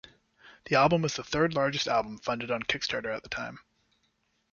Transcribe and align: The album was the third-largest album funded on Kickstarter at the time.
The 0.65 0.75
album 0.75 1.03
was 1.03 1.15
the 1.15 1.23
third-largest 1.23 1.87
album 1.87 2.17
funded 2.17 2.49
on 2.49 2.63
Kickstarter 2.63 3.15
at 3.15 3.21
the 3.21 3.29
time. 3.29 3.59